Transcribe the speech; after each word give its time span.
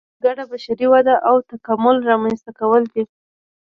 ګډه 0.23 0.43
بشري 0.51 0.87
وده 0.93 1.15
او 1.27 1.35
تکامل 1.49 1.97
رامنځته 2.09 2.51
کول 2.59 2.83
دي. 2.93 3.03